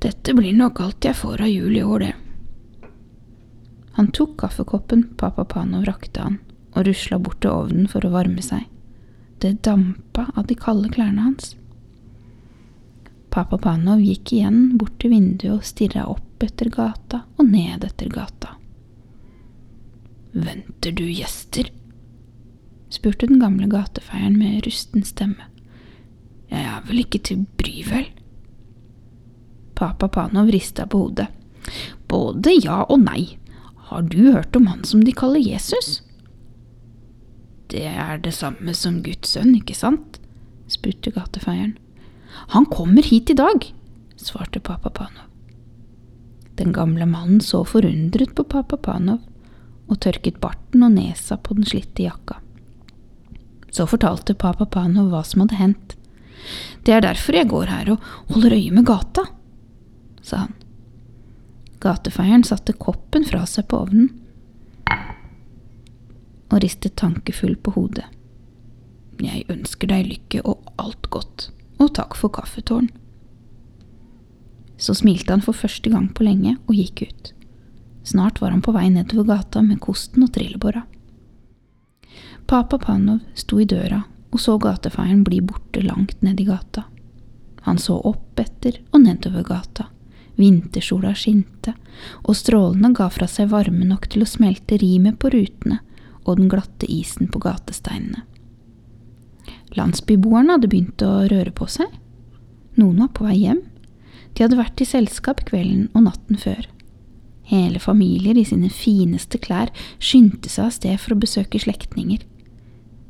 dette 0.00 0.34
blir 0.34 0.56
nok 0.56 0.80
alt 0.80 1.04
jeg 1.04 1.18
får 1.18 1.42
av 1.44 1.50
jul 1.52 1.76
i 1.76 1.84
år, 1.84 2.06
det. 2.06 2.14
Han 3.98 4.08
tok 4.16 4.38
kaffekoppen 4.40 5.02
pappa 5.20 5.44
Panov 5.44 5.84
rakte 5.84 6.22
han, 6.24 6.38
og 6.72 6.86
rusla 6.86 7.18
bort 7.20 7.42
til 7.44 7.52
ovnen 7.52 7.88
for 7.90 8.06
å 8.06 8.12
varme 8.14 8.40
seg. 8.44 8.64
Det 9.40 9.58
dampa 9.66 10.28
av 10.36 10.46
de 10.48 10.56
kalde 10.56 10.88
klærne 10.94 11.26
hans. 11.26 11.54
Pappa 13.30 13.58
Panov 13.60 14.00
gikk 14.00 14.32
igjen 14.36 14.78
bort 14.80 14.96
til 15.02 15.12
vinduet 15.12 15.52
og 15.58 15.66
stirra 15.68 16.06
opp 16.08 16.44
etter 16.44 16.70
gata 16.72 17.24
og 17.36 17.50
ned 17.50 17.84
etter 17.84 18.08
gata. 18.12 18.56
Venter 20.32 20.94
du 20.96 21.04
gjester? 21.04 21.68
spurte 22.90 23.28
den 23.28 23.38
gamle 23.38 23.68
gatefeieren 23.70 24.38
med 24.38 24.64
rusten 24.66 25.04
stemme. 25.06 25.46
Jeg 26.50 26.64
er 26.66 26.80
vel 26.88 27.04
ikke 27.04 27.20
til 27.22 27.44
bry, 27.58 27.76
vel? 27.86 28.08
Papa 29.80 30.10
Panov 30.12 30.50
rista 30.52 30.84
på 30.86 31.06
hodet. 31.06 31.30
Både 32.10 32.52
ja 32.58 32.82
og 32.84 33.00
nei. 33.06 33.38
Har 33.90 34.04
du 34.06 34.18
hørt 34.30 34.56
om 34.56 34.68
han 34.68 34.84
som 34.84 35.02
de 35.04 35.14
kaller 35.16 35.40
Jesus? 35.40 36.02
Det 37.72 37.86
er 37.88 38.20
det 38.20 38.34
samme 38.36 38.74
som 38.76 39.00
Guds 39.06 39.32
sønn, 39.32 39.54
ikke 39.56 39.78
sant? 39.78 40.18
spurte 40.70 41.10
gatefeieren. 41.10 41.78
Han 42.52 42.68
kommer 42.70 43.02
hit 43.02 43.32
i 43.32 43.38
dag, 43.38 43.64
svarte 44.20 44.60
pappa 44.62 44.92
Panov. 44.94 45.26
Den 46.60 46.74
gamle 46.76 47.06
mannen 47.08 47.40
så 47.40 47.64
forundret 47.64 48.36
på 48.36 48.44
pappa 48.44 48.76
Panov 48.76 49.24
og 49.90 49.98
tørket 50.04 50.38
barten 50.42 50.84
og 50.86 50.94
nesa 50.94 51.40
på 51.40 51.56
den 51.56 51.66
slitte 51.66 52.04
jakka. 52.04 52.36
Så 53.72 53.88
fortalte 53.90 54.36
pappa 54.38 54.68
Panov 54.68 55.10
hva 55.10 55.24
som 55.26 55.42
hadde 55.42 55.58
hendt. 55.58 55.96
Det 56.86 56.94
er 56.94 57.02
derfor 57.04 57.36
jeg 57.38 57.50
går 57.50 57.70
her 57.72 57.94
og 57.96 58.10
holder 58.30 58.54
øye 58.54 58.76
med 58.76 58.86
gata, 58.86 59.26
sa 60.30 60.44
han. 60.46 60.56
Gatefeieren 61.80 62.44
satte 62.44 62.76
koppen 62.76 63.24
fra 63.28 63.46
seg 63.48 63.68
på 63.70 63.84
ovnen 63.86 64.10
og 66.50 66.58
ristet 66.64 66.96
tankefull 66.98 67.54
på 67.62 67.74
hodet. 67.76 68.06
Jeg 69.22 69.44
ønsker 69.52 69.90
deg 69.90 70.08
lykke 70.08 70.40
og 70.48 70.72
alt 70.80 71.10
godt, 71.12 71.50
og 71.78 71.92
takk 71.94 72.16
for 72.18 72.32
kaffetårn. 72.34 72.88
Så 74.80 74.96
smilte 74.96 75.34
han 75.34 75.44
for 75.44 75.56
første 75.56 75.92
gang 75.92 76.08
på 76.16 76.24
lenge 76.26 76.56
og 76.66 76.74
gikk 76.74 77.04
ut. 77.06 77.32
Snart 78.02 78.40
var 78.40 78.54
han 78.54 78.64
på 78.64 78.74
vei 78.74 78.88
nedover 78.90 79.28
gata 79.28 79.62
med 79.62 79.80
kosten 79.84 80.24
og 80.24 80.32
trillebåra. 80.34 80.86
Papa 82.50 82.80
Panov 82.82 83.20
sto 83.38 83.60
i 83.62 83.68
døra 83.68 84.00
og 84.30 84.40
så 84.42 84.56
gatefeieren 84.62 85.22
bli 85.26 85.40
borte 85.44 85.82
langt 85.84 86.22
ned 86.22 86.40
i 86.40 86.48
gata. 86.48 86.86
Han 87.66 87.78
så 87.78 87.98
opp 88.08 88.40
etter 88.40 88.80
og 88.90 89.04
nedover 89.04 89.44
gata. 89.46 89.90
Vintersola 90.40 91.12
skinte, 91.16 91.74
og 92.24 92.36
strålene 92.38 92.92
ga 92.96 93.10
fra 93.12 93.28
seg 93.28 93.50
varme 93.52 93.86
nok 93.88 94.08
til 94.10 94.24
å 94.24 94.28
smelte 94.28 94.80
rimet 94.80 95.18
på 95.20 95.32
rutene 95.34 95.80
og 96.24 96.38
den 96.40 96.50
glatte 96.52 96.88
isen 96.90 97.30
på 97.32 97.40
gatesteinene. 97.42 98.24
Landsbyboerne 99.76 100.56
hadde 100.56 100.70
begynt 100.70 101.02
å 101.06 101.26
røre 101.30 101.52
på 101.54 101.68
seg. 101.70 101.88
Noen 102.80 103.04
var 103.04 103.12
på 103.14 103.26
vei 103.28 103.36
hjem. 103.44 103.62
De 104.34 104.44
hadde 104.44 104.58
vært 104.58 104.82
i 104.82 104.88
selskap 104.88 105.44
kvelden 105.46 105.88
og 105.94 106.06
natten 106.08 106.38
før. 106.40 106.66
Hele 107.50 107.80
familier 107.82 108.38
i 108.38 108.44
sine 108.46 108.70
fineste 108.70 109.40
klær 109.42 109.72
skyndte 109.98 110.50
seg 110.50 110.68
av 110.68 110.74
sted 110.76 111.00
for 111.02 111.14
å 111.16 111.22
besøke 111.22 111.58
slektninger. 111.62 112.22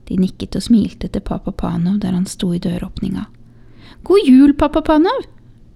De 0.08 0.16
nikket 0.18 0.56
og 0.58 0.64
smilte 0.64 1.10
til 1.12 1.25
pappa 1.25 1.52
Panov 1.52 2.00
der 2.02 2.16
han 2.16 2.26
sto 2.28 2.50
i 2.56 2.62
døråpninga. 2.62 3.26
God 4.06 4.28
jul, 4.28 4.54
pappa 4.56 4.82
Panov! 4.87 5.28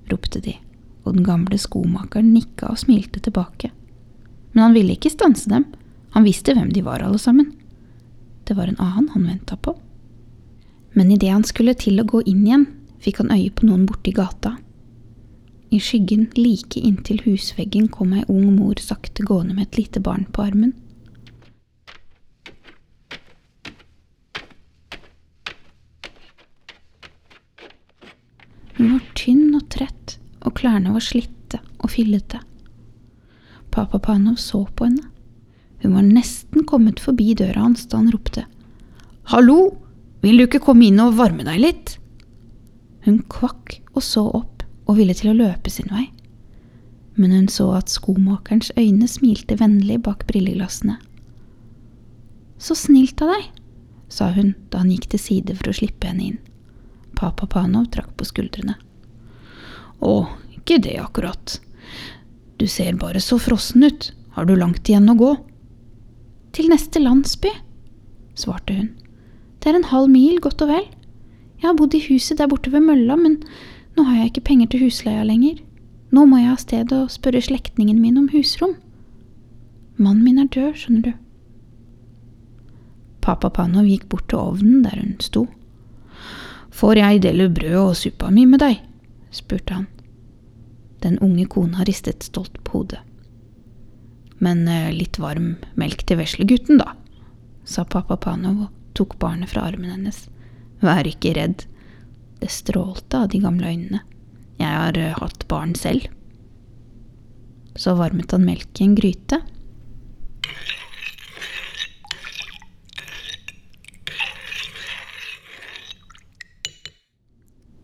ropte 0.08 0.40
de, 0.44 0.56
og 1.04 1.16
den 1.16 1.25
gamle 1.26 1.58
skomakeren 1.61 2.32
nikka 2.34 2.73
og 2.73 2.80
smilte 2.80 3.20
tilbake. 3.20 3.70
Men 4.52 4.68
han 4.68 4.76
ville 4.76 4.96
ikke 4.96 5.12
stanse 5.12 5.50
dem, 5.50 5.66
han 6.14 6.26
visste 6.26 6.54
hvem 6.54 6.70
de 6.73 6.84
var 6.87 7.02
alle 7.02 7.18
sammen. 7.18 7.52
Det 8.44 8.56
var 8.56 8.70
en 8.70 8.80
annen 8.80 9.11
han 9.14 9.26
venta 9.26 9.56
på. 9.56 9.75
Men 10.94 11.11
idet 11.11 11.32
han 11.32 11.44
skulle 11.44 11.75
til 11.75 11.99
å 11.99 12.06
gå 12.06 12.23
inn 12.23 12.44
igjen, 12.46 12.68
fikk 13.02 13.18
han 13.23 13.32
øye 13.34 13.50
på 13.50 13.66
noen 13.66 13.87
borti 13.88 14.12
gata. 14.14 14.56
I 15.75 15.80
skyggen 15.82 16.28
like 16.38 16.78
inntil 16.78 17.18
husveggen 17.25 17.88
kom 17.90 18.12
ei 18.14 18.23
ung 18.30 18.52
mor 18.54 18.78
sakte 18.78 19.25
gående 19.26 19.56
med 19.56 19.66
et 19.66 19.78
lite 19.80 20.00
barn 20.00 20.28
på 20.30 20.44
armen. 20.46 20.70
Hun 28.78 28.92
var 28.92 29.02
tynn 29.18 29.54
og 29.54 29.66
trett, 29.70 30.13
og 30.44 30.54
klærne 30.58 30.92
var 30.94 31.04
slitte 31.04 31.60
og 31.80 31.90
fillete. 31.94 32.40
Papa 33.74 33.98
Panov 33.98 34.36
så 34.38 34.64
på 34.76 34.86
henne. 34.86 35.08
Hun 35.82 35.96
var 35.96 36.06
nesten 36.06 36.64
kommet 36.68 37.00
forbi 37.02 37.34
døra 37.36 37.66
hans 37.66 37.88
da 37.90 37.98
han 38.00 38.12
ropte. 38.12 38.46
Hallo, 39.32 39.74
vil 40.22 40.38
du 40.38 40.46
ikke 40.46 40.62
komme 40.64 40.86
inn 40.88 41.00
og 41.02 41.16
varme 41.18 41.44
deg 41.44 41.60
litt? 41.60 41.96
Hun 43.04 43.22
kvakk 43.32 43.80
og 43.92 44.04
så 44.04 44.24
opp 44.30 44.62
og 44.88 44.98
ville 45.00 45.16
til 45.16 45.32
å 45.32 45.36
løpe 45.36 45.72
sin 45.72 45.90
vei. 45.92 46.06
Men 47.20 47.34
hun 47.34 47.50
så 47.52 47.70
at 47.76 47.92
skomakerens 47.92 48.72
øyne 48.80 49.08
smilte 49.08 49.58
vennlig 49.60 50.00
bak 50.06 50.24
brilleglassene. 50.30 50.96
Så 52.58 52.76
snilt 52.78 53.20
av 53.22 53.34
deg, 53.34 53.50
sa 54.08 54.30
hun 54.32 54.54
da 54.72 54.80
han 54.80 54.92
gikk 54.94 55.10
til 55.12 55.20
side 55.20 55.56
for 55.58 55.70
å 55.70 55.76
slippe 55.76 56.08
henne 56.08 56.30
inn. 56.30 56.40
Papa 57.18 57.46
Panov 57.50 57.90
trakk 57.94 58.14
på 58.18 58.26
skuldrene. 58.28 58.78
Å, 60.00 60.14
ikke 60.56 60.80
det 60.82 60.96
akkurat. 61.02 61.58
Du 62.58 62.66
ser 62.70 62.96
bare 62.98 63.20
så 63.20 63.38
frossen 63.38 63.84
ut. 63.84 64.10
Har 64.34 64.48
du 64.48 64.56
langt 64.56 64.88
igjen 64.88 65.10
å 65.10 65.18
gå? 65.18 65.30
Til 66.54 66.70
neste 66.70 67.02
landsby, 67.02 67.50
svarte 68.38 68.74
hun. 68.74 68.90
Det 69.62 69.70
er 69.70 69.78
en 69.78 69.90
halv 69.90 70.10
mil, 70.10 70.38
godt 70.42 70.62
og 70.64 70.70
vel. 70.70 70.86
Jeg 71.60 71.70
har 71.70 71.76
bodd 71.78 71.94
i 71.96 72.02
huset 72.08 72.38
der 72.38 72.50
borte 72.50 72.72
ved 72.72 72.84
mølla, 72.84 73.16
men 73.16 73.38
nå 73.96 74.06
har 74.08 74.18
jeg 74.18 74.32
ikke 74.32 74.48
penger 74.50 74.72
til 74.72 74.86
husleia 74.86 75.24
lenger. 75.26 75.60
Nå 76.14 76.26
må 76.30 76.40
jeg 76.42 76.52
av 76.52 76.62
sted 76.62 76.94
og 76.94 77.12
spørre 77.14 77.42
slektningen 77.42 78.00
min 78.02 78.18
om 78.20 78.30
husrom. 78.34 78.74
Mannen 79.96 80.24
min 80.26 80.40
er 80.42 80.50
død, 80.50 80.74
skjønner 80.78 81.04
du. 81.08 81.12
Papa 83.24 83.48
Panov 83.54 83.86
gikk 83.88 84.08
bort 84.12 84.26
til 84.28 84.42
ovnen 84.42 84.82
der 84.84 84.98
hun 85.00 85.14
sto. 85.24 85.46
Får 86.74 86.98
jeg 87.00 87.22
dele 87.24 87.48
brød 87.54 87.78
og 87.80 87.96
suppa 87.96 88.28
mi 88.34 88.44
med 88.50 88.60
deg? 88.60 88.82
Spurte 89.34 89.80
han. 89.80 89.86
Den 91.04 91.18
unge 91.18 91.46
kona 91.50 91.84
ristet 91.84 92.22
stolt 92.22 92.56
på 92.64 92.78
hodet. 92.78 93.00
Men 94.38 94.66
eh, 94.68 94.92
litt 94.94 95.18
varm 95.20 95.54
melk 95.78 96.06
til 96.08 96.20
veslegutten, 96.20 96.80
da, 96.80 96.94
sa 97.64 97.84
pappa 97.84 98.16
Panov 98.20 98.66
og 98.66 98.96
tok 98.96 99.18
barnet 99.20 99.52
fra 99.52 99.66
armen 99.68 99.92
hennes. 99.92 100.26
Vær 100.84 101.06
ikke 101.08 101.34
redd. 101.38 101.66
Det 102.40 102.50
strålte 102.52 103.24
av 103.24 103.30
de 103.32 103.40
gamle 103.44 103.70
øynene. 103.70 104.02
Jeg 104.60 104.70
har 104.70 104.98
eh, 105.00 105.16
hatt 105.18 105.47
barn 105.50 105.75
selv. 105.78 106.08
Så 107.76 107.97
varmet 107.99 108.32
han 108.34 108.47
melk 108.47 108.80
i 108.80 108.86
en 108.86 108.97
gryte. 108.99 109.40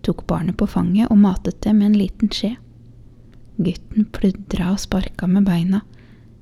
Tok 0.06 0.26
barnet 0.26 0.56
på 0.56 0.68
fanget 0.70 1.10
og 1.10 1.20
matet 1.20 1.60
det 1.64 1.74
med 1.76 1.90
en 1.90 1.98
liten 2.00 2.32
skje. 2.32 2.54
Gutten 3.60 4.06
pludra 4.14 4.72
og 4.74 4.80
sparka 4.80 5.28
med 5.28 5.44
beina, 5.48 5.82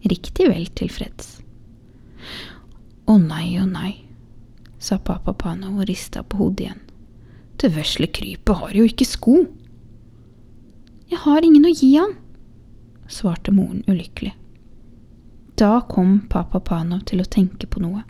riktig 0.06 0.46
vel 0.46 0.68
tilfreds. 0.78 1.38
Å 3.08 3.16
nei, 3.18 3.56
å 3.58 3.64
nei, 3.66 3.94
sa 4.78 5.00
pappa 5.02 5.34
Pano 5.34 5.74
og 5.78 5.88
rista 5.88 6.22
på 6.22 6.38
hodet 6.42 6.66
igjen. 6.66 6.82
Det 7.58 7.72
vesle 7.74 8.06
krypet 8.14 8.60
har 8.60 8.76
jo 8.76 8.84
ikke 8.86 9.06
sko. 9.08 9.38
Jeg 11.10 11.18
har 11.24 11.42
ingen 11.42 11.66
å 11.66 11.72
gi 11.72 11.94
han, 11.96 12.14
svarte 13.10 13.50
moren 13.54 13.82
ulykkelig. 13.88 14.34
Da 15.58 15.80
kom 15.90 16.20
pappa 16.30 16.60
Pano 16.62 17.00
til 17.02 17.24
å 17.24 17.26
tenke 17.26 17.66
på 17.66 17.82
noe, 17.82 18.04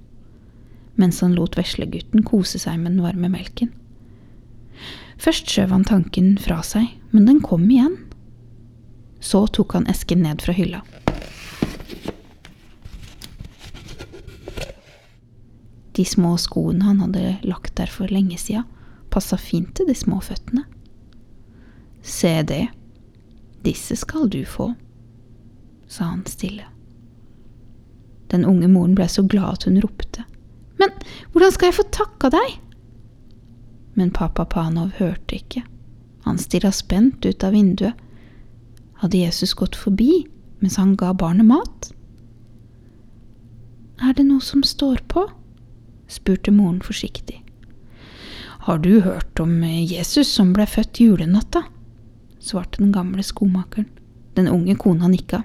mens 1.01 1.23
han 1.25 1.37
lot 1.39 1.57
veslegutten 1.57 2.27
kose 2.27 2.61
seg 2.61 2.77
med 2.83 2.93
den 2.93 3.07
varme 3.07 3.31
melken. 3.33 3.71
Først 5.19 5.51
skjøv 5.51 5.75
han 5.75 5.87
tanken 5.87 6.37
fra 6.39 6.61
seg, 6.67 6.93
men 7.11 7.27
den 7.27 7.41
kom 7.43 7.67
igjen. 7.67 7.97
Så 9.21 9.47
tok 9.51 9.75
han 9.75 9.89
esken 9.91 10.23
ned 10.23 10.45
fra 10.45 10.55
hylla. 10.55 10.85
De 15.99 16.05
små 16.07 16.37
skoene 16.39 16.87
han 16.87 17.01
hadde 17.03 17.39
lagt 17.43 17.75
der 17.81 17.91
for 17.91 18.07
lenge 18.15 18.39
sida, 18.39 18.63
passa 19.11 19.35
fint 19.41 19.73
til 19.75 19.89
de 19.91 19.97
små 19.99 20.21
føttene. 20.23 20.63
Se 22.07 22.31
det, 22.47 22.69
disse 23.67 23.97
skal 23.99 24.31
du 24.31 24.45
få, 24.47 24.71
sa 25.91 26.13
han 26.13 26.23
stille. 26.31 26.69
Den 28.31 28.47
unge 28.47 28.69
moren 28.71 28.95
ble 28.95 29.09
så 29.11 29.25
glad 29.27 29.59
at 29.59 29.67
hun 29.67 29.81
ropte. 29.83 30.23
Men 30.79 30.95
hvordan 31.33 31.55
skal 31.57 31.73
jeg 31.73 31.79
få 31.81 31.89
takka 31.91 32.31
deg? 32.37 32.59
Men 33.99 34.15
pappa 34.15 34.45
Panov 34.47 34.95
hørte 35.01 35.41
ikke. 35.41 35.65
Han 36.23 36.39
stirra 36.39 36.71
spent 36.75 37.27
ut 37.27 37.45
av 37.45 37.57
vinduet 37.57 37.99
hadde 38.99 39.19
Jesus 39.19 39.55
gått 39.55 39.77
forbi 39.79 40.27
mens 40.59 40.77
han 40.81 40.97
ga 40.99 41.13
barnet 41.15 41.47
mat? 41.47 41.91
Er 44.03 44.15
det 44.15 44.27
noe 44.27 44.43
som 44.43 44.65
står 44.67 45.05
på? 45.11 45.27
spurte 46.09 46.51
moren 46.55 46.81
forsiktig. 46.83 47.43
Har 48.67 48.81
du 48.83 49.01
hørt 49.05 49.41
om 49.41 49.63
Jesus 49.63 50.31
som 50.35 50.55
ble 50.57 50.67
født 50.67 51.01
julenatta? 51.03 51.63
svarte 52.43 52.83
den 52.83 52.93
gamle 52.95 53.23
skomakeren. 53.23 53.87
Den 54.35 54.49
unge 54.49 54.75
kona 54.79 55.09
nikka. 55.11 55.43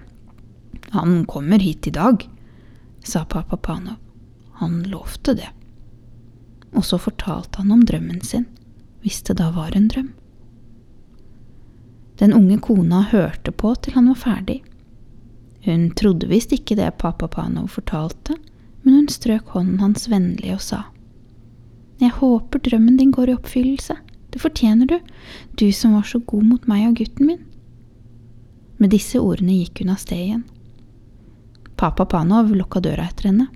Han 0.93 1.25
kommer 1.25 1.59
hit 1.59 1.87
i 1.87 1.93
dag, 1.93 2.25
sa 3.03 3.25
pappa 3.25 3.57
Panov. 3.57 3.97
Han 4.61 4.83
lovte 4.89 5.33
det. 5.37 5.49
Og 6.73 6.85
så 6.85 6.97
fortalte 6.97 7.61
han 7.61 7.71
om 7.71 7.83
drømmen 7.85 8.21
sin, 8.25 8.45
hvis 9.03 9.21
det 9.27 9.37
da 9.41 9.51
var 9.53 9.75
en 9.75 9.87
drøm. 9.91 10.11
Den 12.21 12.33
unge 12.33 12.59
kona 12.61 13.01
hørte 13.09 13.51
på 13.51 13.73
til 13.75 13.93
han 13.97 14.07
var 14.11 14.19
ferdig. 14.21 14.61
Hun 15.65 15.89
trodde 15.97 16.29
visst 16.29 16.53
ikke 16.53 16.77
det 16.77 16.89
pappa 17.01 17.27
Panov 17.27 17.69
fortalte, 17.73 18.35
men 18.83 18.97
hun 18.99 19.07
strøk 19.11 19.53
hånden 19.55 19.79
hans 19.79 20.09
vennlig 20.11 20.53
og 20.55 20.61
sa. 20.61 20.81
Jeg 22.01 22.17
håper 22.19 22.59
drømmen 22.59 22.97
din 22.99 23.13
går 23.15 23.31
i 23.31 23.37
oppfyllelse, 23.37 23.95
det 24.33 24.41
fortjener 24.41 24.89
du, 24.89 24.97
du 25.59 25.71
som 25.71 25.93
var 25.93 26.07
så 26.09 26.19
god 26.19 26.43
mot 26.43 26.67
meg 26.67 26.87
og 26.89 26.97
gutten 26.99 27.29
min. 27.29 27.43
Med 28.81 28.91
disse 28.91 29.21
ordene 29.21 29.55
gikk 29.59 29.83
hun 29.83 29.93
av 29.93 30.01
sted 30.01 30.19
igjen. 30.19 30.45
Papa 31.77 32.05
Panov 32.09 32.51
lukka 32.53 32.81
døra 32.83 33.05
etter 33.07 33.29
henne. 33.29 33.47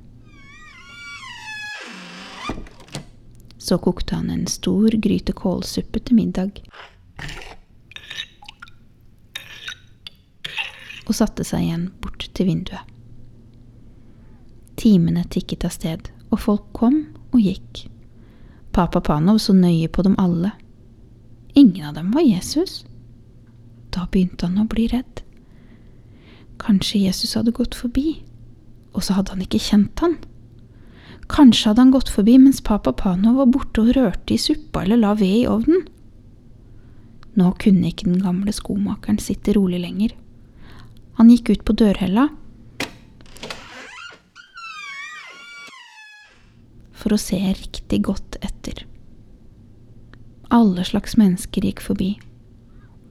Så 3.67 3.79
kokte 3.83 4.15
han 4.15 4.29
en 4.31 4.47
stor 4.47 4.95
gryte 5.03 5.35
kålsuppe 5.35 5.99
til 5.99 6.21
middag. 6.21 6.61
og 11.07 11.15
satte 11.15 11.45
seg 11.47 11.65
igjen 11.65 11.87
bort 12.03 12.27
til 12.35 12.49
vinduet. 12.51 12.83
Timene 14.77 15.23
tikket 15.31 15.65
av 15.65 15.73
sted, 15.73 16.09
og 16.29 16.41
folk 16.43 16.67
kom 16.77 16.99
og 17.31 17.39
gikk. 17.41 17.87
Papa 18.75 19.01
Panov 19.01 19.39
så 19.41 19.55
nøye 19.57 19.87
på 19.89 20.03
dem 20.05 20.17
alle. 20.21 20.51
Ingen 21.57 21.87
av 21.89 21.95
dem 21.97 22.11
var 22.13 22.27
Jesus. 22.27 22.83
Da 23.95 24.05
begynte 24.11 24.45
han 24.45 24.61
å 24.61 24.67
bli 24.69 24.85
redd. 24.91 25.23
Kanskje 26.61 27.05
Jesus 27.07 27.33
hadde 27.37 27.55
gått 27.55 27.77
forbi, 27.77 28.19
og 28.93 29.05
så 29.05 29.17
hadde 29.17 29.33
han 29.33 29.45
ikke 29.45 29.63
kjent 29.63 30.03
han. 30.03 30.19
Kanskje 31.27 31.69
hadde 31.69 31.83
han 31.83 31.91
gått 31.91 32.09
forbi 32.09 32.37
mens 32.39 32.63
papa 32.63 32.93
Pano 32.95 33.35
var 33.37 33.51
borte 33.51 33.83
og 33.83 33.93
rørte 33.97 34.35
i 34.35 34.39
suppa 34.41 34.85
eller 34.85 35.01
la 35.01 35.13
ved 35.19 35.43
i 35.43 35.47
ovnen. 35.49 35.85
Nå 37.37 37.51
kunne 37.61 37.91
ikke 37.91 38.07
den 38.07 38.23
gamle 38.23 38.53
skomakeren 38.55 39.19
sitte 39.21 39.53
rolig 39.57 39.83
lenger. 39.83 40.15
Han 41.19 41.29
gikk 41.33 41.51
ut 41.53 41.65
på 41.67 41.75
dørhella. 41.77 42.29
for 47.07 47.15
å 47.15 47.21
se 47.21 47.37
riktig 47.39 48.01
godt 48.03 48.35
etter. 48.43 48.81
Alle 50.51 50.83
slags 50.87 51.15
mennesker 51.19 51.63
gikk 51.69 51.83
forbi. 51.85 52.09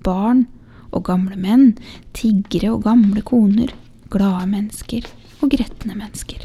Barn 0.05 0.45
og 0.91 1.07
gamle 1.09 1.39
menn, 1.41 1.71
tiggere 2.17 2.75
og 2.75 2.85
gamle 2.85 3.25
koner, 3.25 3.73
glade 4.13 4.45
mennesker 4.53 5.09
og 5.41 5.53
gretne 5.55 5.97
mennesker. 5.97 6.45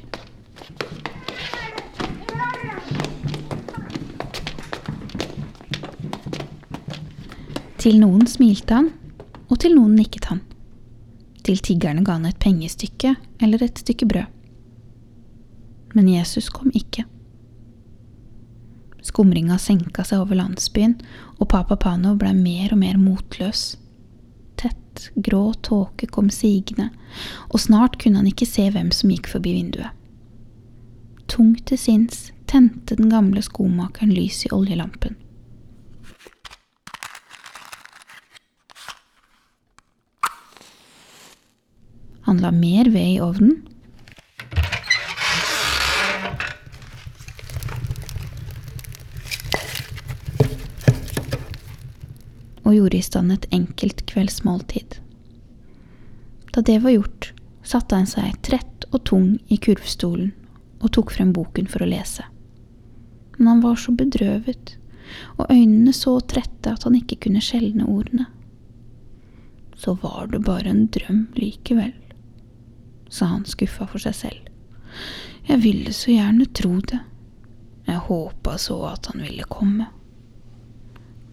Til 7.82 7.96
noen 7.98 8.28
smilte 8.30 8.78
han, 8.78 8.92
og 9.50 9.58
til 9.64 9.74
noen 9.74 9.96
nikket 9.98 10.28
han. 10.30 10.44
Til 11.42 11.58
tiggerne 11.66 12.04
ga 12.06 12.20
han 12.20 12.28
et 12.30 12.38
pengestykke 12.38 13.16
eller 13.42 13.64
et 13.66 13.82
stykke 13.82 14.06
brød. 14.06 14.28
Men 15.98 16.12
Jesus 16.12 16.52
kom 16.54 16.70
ikke. 16.78 17.08
Skumringa 19.02 19.58
senka 19.58 20.06
seg 20.06 20.22
over 20.22 20.38
landsbyen, 20.38 20.94
og 21.42 21.50
Papa 21.50 21.74
Pano 21.82 22.14
ble 22.22 22.36
mer 22.38 22.76
og 22.76 22.84
mer 22.84 23.02
motløs. 23.02 23.64
Tett, 24.62 25.08
grå 25.18 25.48
tåke 25.66 26.06
kom 26.06 26.30
sigende, 26.30 26.92
og 27.50 27.66
snart 27.66 27.98
kunne 27.98 28.22
han 28.22 28.30
ikke 28.30 28.46
se 28.46 28.68
hvem 28.70 28.94
som 28.94 29.10
gikk 29.10 29.32
forbi 29.34 29.56
vinduet. 29.58 29.90
Tungt 31.26 31.66
til 31.72 31.82
sinns 31.82 32.28
tente 32.46 32.94
den 33.00 33.10
gamle 33.10 33.42
skomakeren 33.42 34.14
lys 34.14 34.44
i 34.46 34.54
oljelampen. 34.54 35.18
Han 42.32 42.38
la 42.38 42.52
mer 42.52 42.86
ved 42.86 43.16
i 43.16 43.20
ovnen. 43.20 43.58
Og 52.64 52.78
gjorde 52.78 52.96
i 52.96 53.02
stand 53.04 53.34
et 53.36 53.48
enkelt 53.52 54.06
kveldsmåltid. 54.08 54.96
Da 56.56 56.64
det 56.64 56.78
var 56.86 56.96
gjort, 56.96 57.34
satte 57.68 58.00
han 58.00 58.08
seg 58.08 58.38
trett 58.48 58.88
og 58.94 59.04
tung 59.12 59.34
i 59.52 59.58
kurvstolen 59.60 60.32
og 60.80 60.94
tok 60.96 61.12
frem 61.12 61.34
boken 61.36 61.68
for 61.68 61.84
å 61.84 61.90
lese. 61.92 62.24
Men 63.36 63.50
han 63.58 63.66
var 63.66 63.76
så 63.76 63.92
bedrøvet, 63.92 64.78
og 65.36 65.52
øynene 65.52 65.92
så 65.92 66.16
trette 66.24 66.72
at 66.72 66.88
han 66.88 66.96
ikke 66.96 67.20
kunne 67.28 67.44
skjelne 67.44 67.92
ordene. 67.92 68.30
Så 69.76 69.98
var 70.00 70.32
det 70.32 70.46
bare 70.48 70.72
en 70.72 70.88
drøm 70.96 71.26
likevel 71.36 71.92
sa 73.12 73.28
han 73.34 73.46
skuffa 73.46 73.88
for 73.92 74.00
seg 74.00 74.16
selv. 74.16 74.52
Jeg 75.48 75.64
ville 75.64 75.94
så 75.94 76.14
gjerne 76.14 76.48
tro 76.56 76.78
det. 76.80 77.00
Jeg 77.90 78.06
håpa 78.08 78.56
så 78.62 78.78
at 78.88 79.12
han 79.12 79.24
ville 79.26 79.48
komme. 79.52 79.90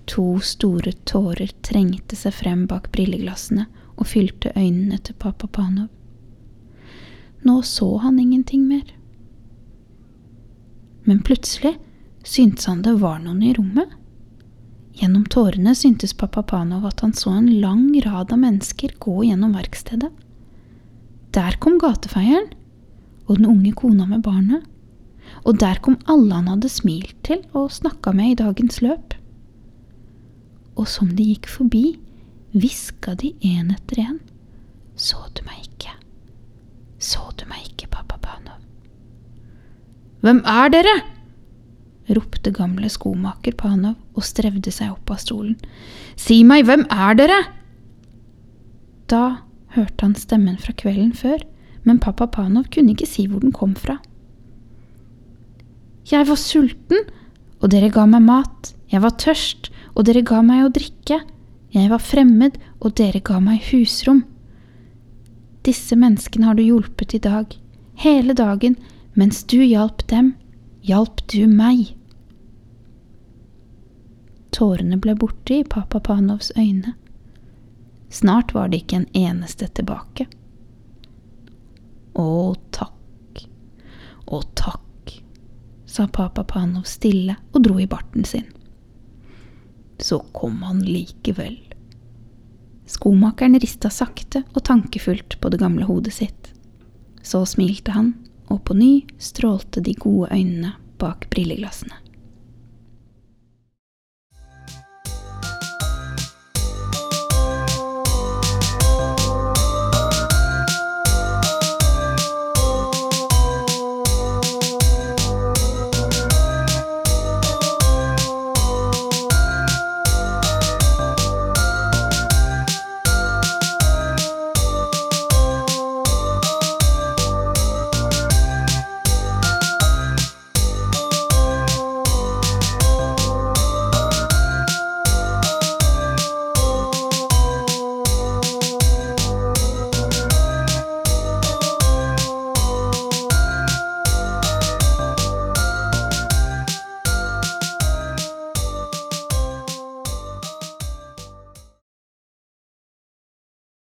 To 0.08 0.40
store 0.40 0.94
tårer 1.06 1.52
trengte 1.62 2.16
seg 2.16 2.34
frem 2.34 2.64
bak 2.66 2.88
brilleglassene 2.94 3.66
og 3.98 4.08
fylte 4.08 4.54
øynene 4.56 4.98
til 5.04 5.18
pappa 5.20 5.46
Panov. 5.46 5.90
Nå 7.44 7.60
så 7.62 7.90
han 8.02 8.18
ingenting 8.18 8.64
mer. 8.66 8.88
Men 11.04 11.20
plutselig 11.22 11.76
syntes 12.24 12.66
han 12.66 12.82
det 12.82 12.96
var 13.02 13.20
noen 13.22 13.42
i 13.44 13.52
rommet. 13.56 13.92
Gjennom 14.98 15.28
tårene 15.30 15.76
syntes 15.78 16.16
pappa 16.16 16.42
Panov 16.42 16.88
at 16.88 17.04
han 17.04 17.14
så 17.14 17.36
en 17.36 17.52
lang 17.60 17.92
rad 18.02 18.32
av 18.34 18.40
mennesker 18.42 18.96
gå 18.98 19.20
gjennom 19.28 19.54
verkstedet. 19.54 20.10
Der 21.34 21.56
kom 21.60 21.78
gatefeieren 21.80 22.48
og 23.28 23.36
den 23.36 23.48
unge 23.48 23.72
kona 23.76 24.06
med 24.08 24.22
barnet. 24.24 24.64
Og 25.44 25.60
der 25.60 25.80
kom 25.84 25.98
alle 26.08 26.34
han 26.34 26.48
hadde 26.48 26.70
smilt 26.72 27.16
til 27.26 27.42
og 27.52 27.72
snakka 27.72 28.14
med 28.16 28.32
i 28.32 28.38
dagens 28.40 28.80
løp. 28.84 29.14
Og 30.78 30.88
som 30.88 31.10
de 31.12 31.26
gikk 31.34 31.48
forbi, 31.50 31.98
hviska 32.56 33.14
de 33.20 33.34
en 33.44 33.74
etter 33.74 34.00
en. 34.06 34.18
Så 34.96 35.20
du 35.36 35.44
meg 35.46 35.60
ikke? 35.66 35.92
Så 36.98 37.20
du 37.38 37.44
meg 37.50 37.66
ikke, 37.66 37.90
pappa 37.92 38.16
Panov? 38.22 38.58
Hvem 40.24 40.42
er 40.48 40.74
dere? 40.74 40.96
ropte 42.08 42.50
gamle 42.56 42.88
skomaker 42.88 43.52
Panov 43.58 43.98
og 44.16 44.24
strevde 44.24 44.72
seg 44.72 44.94
opp 44.94 45.12
av 45.12 45.20
stolen. 45.20 45.58
Si 46.16 46.40
meg, 46.46 46.64
hvem 46.64 46.86
er 46.88 47.18
dere? 47.18 47.38
Da 49.12 49.47
hørte 49.78 50.04
han 50.04 50.16
stemmen 50.18 50.58
fra 50.60 50.74
kvelden 50.76 51.14
før, 51.16 51.40
men 51.86 52.02
pappa 52.02 52.26
Panov 52.26 52.68
kunne 52.74 52.92
ikke 52.92 53.08
si 53.08 53.26
hvor 53.30 53.40
den 53.44 53.54
kom 53.54 53.74
fra. 53.78 53.98
Jeg 56.08 56.28
var 56.28 56.40
sulten, 56.40 57.08
og 57.60 57.70
dere 57.72 57.90
ga 57.92 58.06
meg 58.08 58.24
mat. 58.24 58.72
Jeg 58.92 59.02
var 59.04 59.16
tørst, 59.20 59.70
og 59.94 60.06
dere 60.08 60.24
ga 60.24 60.40
meg 60.44 60.64
å 60.64 60.72
drikke. 60.72 61.20
Jeg 61.74 61.90
var 61.90 62.00
fremmed, 62.00 62.56
og 62.80 62.96
dere 62.96 63.20
ga 63.20 63.40
meg 63.44 63.60
husrom. 63.70 64.22
Disse 65.68 65.98
menneskene 65.98 66.48
har 66.48 66.56
du 66.56 66.64
hjulpet 66.64 67.16
i 67.18 67.22
dag. 67.22 67.52
Hele 68.00 68.36
dagen, 68.36 68.78
mens 69.18 69.42
du 69.44 69.58
hjalp 69.60 70.06
dem, 70.08 70.32
hjalp 70.86 71.20
du 71.28 71.44
meg. 71.50 71.90
Tårene 74.54 74.96
ble 75.02 75.12
borte 75.18 75.58
i 75.58 75.66
pappa 75.66 76.00
Panovs 76.00 76.52
øyne. 76.56 76.94
Snart 78.08 78.54
var 78.54 78.68
det 78.68 78.82
ikke 78.82 79.02
en 79.02 79.08
eneste 79.16 79.68
tilbake. 79.76 80.26
Å, 82.18 82.54
takk, 82.74 83.42
å, 84.26 84.42
takk, 84.58 85.12
sa 85.86 86.08
papa 86.12 86.44
Panov 86.48 86.88
stille 86.88 87.36
og 87.52 87.62
dro 87.68 87.78
i 87.80 87.88
barten 87.90 88.24
sin. 88.24 88.48
Så 89.98 90.22
kom 90.32 90.62
han 90.62 90.80
likevel. 90.86 91.58
Skomakeren 92.88 93.58
rista 93.60 93.90
sakte 93.92 94.42
og 94.54 94.64
tankefullt 94.64 95.36
på 95.40 95.52
det 95.52 95.60
gamle 95.60 95.84
hodet 95.84 96.14
sitt. 96.16 96.52
Så 97.22 97.44
smilte 97.46 97.92
han, 97.92 98.14
og 98.48 98.62
på 98.64 98.74
ny 98.78 98.92
strålte 99.20 99.82
de 99.84 99.92
gode 99.98 100.30
øynene 100.32 100.72
bak 100.98 101.28
brilleglassene. 101.30 102.07